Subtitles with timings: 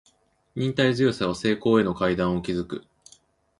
[0.55, 2.83] 忍耐強さは成功への階段を築く